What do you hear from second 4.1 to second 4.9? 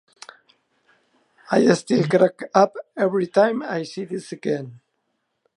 again.